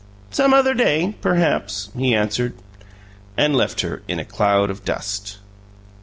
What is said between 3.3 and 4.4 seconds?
And left her in a